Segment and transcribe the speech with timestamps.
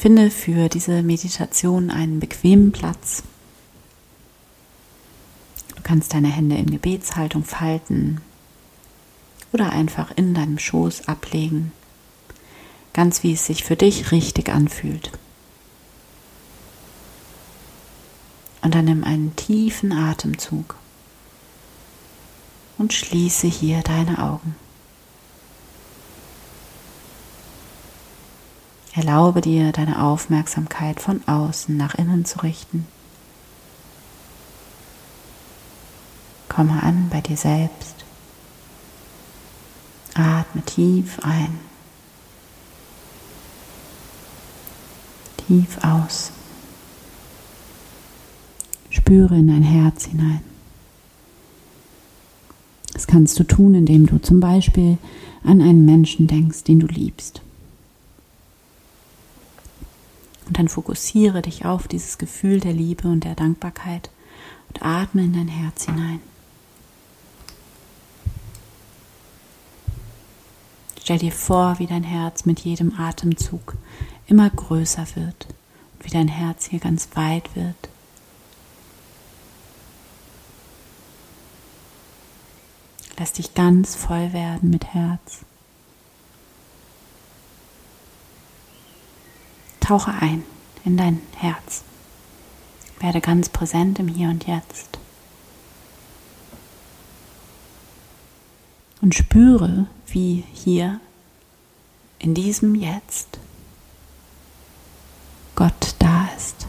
[0.00, 3.22] Finde für diese Meditation einen bequemen Platz.
[5.76, 8.22] Du kannst deine Hände in Gebetshaltung falten
[9.52, 11.72] oder einfach in deinem Schoß ablegen,
[12.94, 15.12] ganz wie es sich für dich richtig anfühlt.
[18.62, 20.76] Und dann nimm einen tiefen Atemzug
[22.78, 24.56] und schließe hier deine Augen.
[29.00, 32.86] Erlaube dir, deine Aufmerksamkeit von außen nach innen zu richten.
[36.50, 37.94] Komme an bei dir selbst.
[40.12, 41.58] Atme tief ein.
[45.46, 46.32] Tief aus.
[48.90, 50.42] Spüre in dein Herz hinein.
[52.92, 54.98] Das kannst du tun, indem du zum Beispiel
[55.42, 57.40] an einen Menschen denkst, den du liebst.
[60.50, 64.10] Und dann fokussiere dich auf dieses Gefühl der Liebe und der Dankbarkeit
[64.66, 66.18] und atme in dein Herz hinein.
[71.00, 73.76] Stell dir vor, wie dein Herz mit jedem Atemzug
[74.26, 75.46] immer größer wird
[75.94, 77.88] und wie dein Herz hier ganz weit wird.
[83.18, 85.44] Lass dich ganz voll werden mit Herz.
[89.90, 90.44] Tauche ein
[90.84, 91.82] in dein Herz.
[93.00, 95.00] Werde ganz präsent im Hier und Jetzt.
[99.00, 101.00] Und spüre, wie hier
[102.20, 103.40] in diesem Jetzt
[105.56, 106.68] Gott da ist.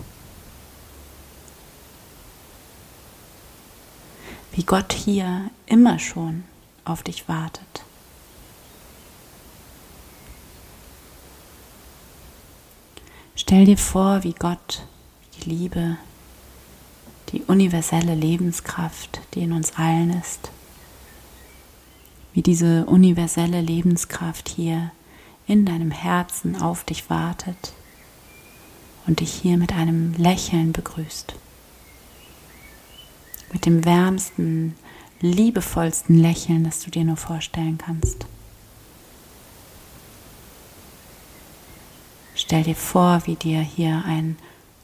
[4.51, 6.43] Wie Gott hier immer schon
[6.85, 7.83] auf dich wartet.
[13.41, 14.85] Stell dir vor, wie Gott
[15.33, 15.97] die Liebe,
[17.31, 20.51] die universelle Lebenskraft, die in uns allen ist,
[22.33, 24.91] wie diese universelle Lebenskraft hier
[25.47, 27.73] in deinem Herzen auf dich wartet
[29.07, 31.33] und dich hier mit einem Lächeln begrüßt.
[33.51, 34.75] Mit dem wärmsten,
[35.19, 38.27] liebevollsten Lächeln, das du dir nur vorstellen kannst.
[42.51, 44.37] Stell dir vor, wie dir hier ein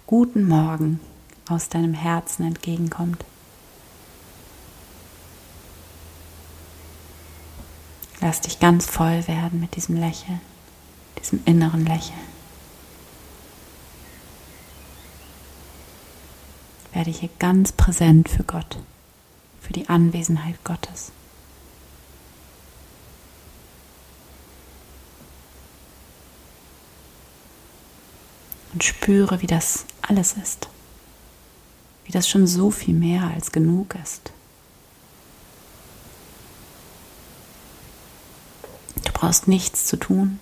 [0.05, 1.01] guten Morgen
[1.49, 3.25] aus deinem Herzen entgegenkommt.
[8.21, 10.39] Lass dich ganz voll werden mit diesem Lächeln,
[11.19, 12.17] diesem inneren Lächeln.
[16.93, 18.77] Werde hier ganz präsent für Gott,
[19.59, 21.11] für die Anwesenheit Gottes.
[28.77, 30.69] Und spüre, wie das alles ist.
[32.05, 34.31] Wie das schon so viel mehr als genug ist.
[39.03, 40.39] Du brauchst nichts zu tun,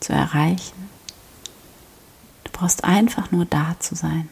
[0.00, 0.90] zu erreichen.
[2.42, 4.28] Du brauchst einfach nur da zu sein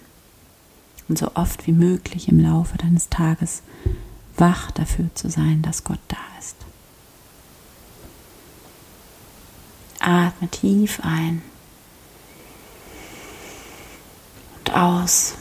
[1.08, 3.62] und so oft wie möglich im Laufe deines Tages
[4.36, 6.56] wach dafür zu sein, dass Gott da ist.
[10.00, 11.40] Atme tief ein
[14.74, 15.34] aus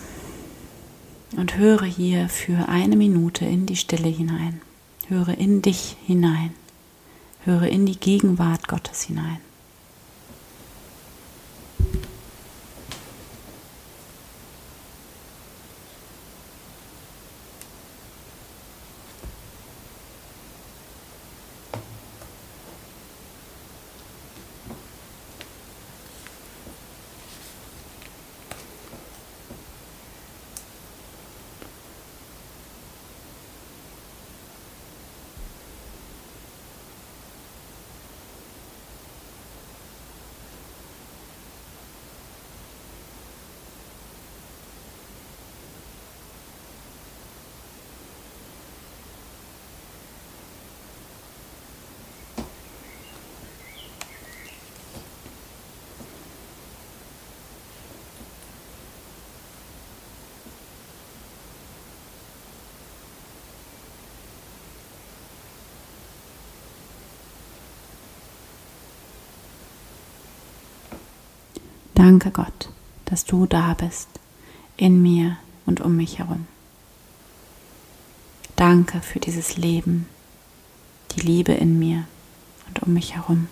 [1.35, 4.61] und höre hier für eine Minute in die Stille hinein.
[5.07, 6.53] Höre in dich hinein.
[7.45, 9.39] Höre in die Gegenwart Gottes hinein.
[71.97, 72.69] Danke Gott,
[73.05, 74.07] dass du da bist,
[74.77, 76.45] in mir und um mich herum.
[78.55, 80.07] Danke für dieses Leben,
[81.13, 82.03] die Liebe in mir
[82.67, 83.47] und um mich herum.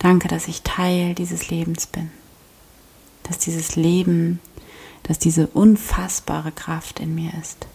[0.00, 2.10] Danke, dass ich Teil dieses Lebens bin.
[3.22, 4.40] Dass dieses Leben,
[5.04, 7.68] dass diese unfassbare Kraft in mir ist.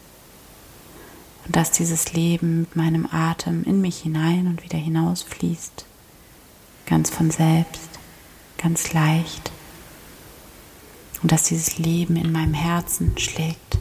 [1.46, 5.86] Und dass dieses Leben mit meinem Atem in mich hinein und wieder hinausfließt.
[6.86, 7.97] Ganz von selbst,
[8.58, 9.52] ganz leicht.
[11.22, 13.78] Und dass dieses Leben in meinem Herzen schlägt.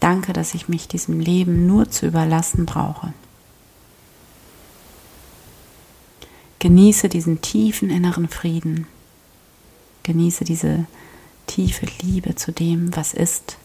[0.00, 3.12] Danke, dass ich mich diesem Leben nur zu überlassen brauche.
[6.58, 8.86] Genieße diesen tiefen inneren Frieden.
[10.04, 10.86] Genieße diese
[11.46, 13.56] tiefe Liebe zu dem, was ist.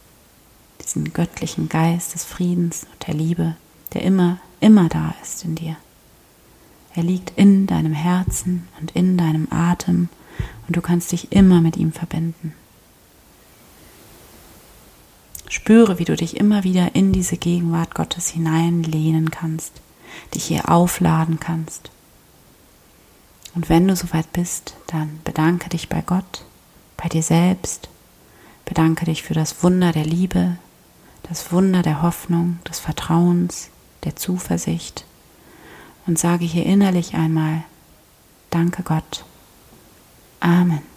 [0.83, 3.55] Diesen göttlichen Geist des Friedens und der Liebe,
[3.93, 5.77] der immer, immer da ist in dir.
[6.93, 10.09] Er liegt in deinem Herzen und in deinem Atem
[10.67, 12.53] und du kannst dich immer mit ihm verbinden.
[15.49, 19.81] Spüre, wie du dich immer wieder in diese Gegenwart Gottes hineinlehnen kannst,
[20.33, 21.91] dich hier aufladen kannst.
[23.53, 26.45] Und wenn du soweit bist, dann bedanke dich bei Gott,
[26.95, 27.89] bei dir selbst,
[28.65, 30.57] bedanke dich für das Wunder der Liebe,
[31.23, 33.69] das Wunder der Hoffnung, des Vertrauens,
[34.05, 35.05] der Zuversicht
[36.11, 37.63] und sage hier innerlich einmal,
[38.49, 39.23] danke Gott.
[40.41, 40.90] Amen.